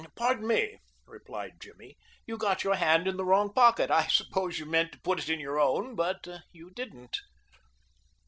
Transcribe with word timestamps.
"Pardon 0.15 0.47
me," 0.47 0.79
replied 1.05 1.61
Jimmy: 1.61 1.95
"you 2.25 2.35
got 2.35 2.63
your 2.63 2.73
hand 2.73 3.07
in 3.07 3.17
the 3.17 3.23
wrong 3.23 3.53
pocket. 3.53 3.91
I 3.91 4.07
suppose 4.07 4.57
you 4.57 4.65
meant 4.65 4.91
to 4.93 5.01
put 5.01 5.19
it 5.19 5.29
in 5.29 5.39
your 5.39 5.59
own, 5.59 5.93
but 5.93 6.27
you 6.51 6.71
didn't." 6.71 7.19